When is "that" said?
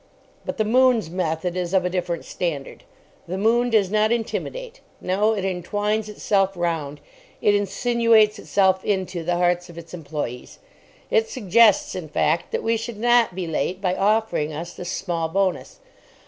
12.51-12.63